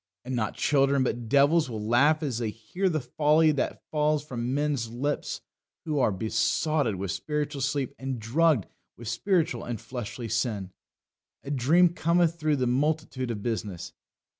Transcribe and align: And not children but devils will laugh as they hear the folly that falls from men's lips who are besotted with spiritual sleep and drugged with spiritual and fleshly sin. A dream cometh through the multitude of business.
And 0.25 0.35
not 0.35 0.55
children 0.55 1.03
but 1.03 1.29
devils 1.29 1.69
will 1.69 1.79
laugh 1.87 2.23
as 2.23 2.39
they 2.39 2.49
hear 2.49 2.89
the 2.89 2.99
folly 3.01 3.51
that 3.51 3.83
falls 3.91 4.25
from 4.25 4.51
men's 4.55 4.89
lips 4.89 5.41
who 5.85 5.99
are 5.99 6.11
besotted 6.11 6.95
with 6.95 7.11
spiritual 7.11 7.61
sleep 7.61 7.93
and 7.99 8.19
drugged 8.19 8.65
with 8.97 9.07
spiritual 9.07 9.63
and 9.63 9.79
fleshly 9.79 10.27
sin. 10.27 10.71
A 11.43 11.51
dream 11.51 11.89
cometh 11.93 12.39
through 12.39 12.55
the 12.55 12.65
multitude 12.65 13.29
of 13.29 13.43
business. 13.43 13.93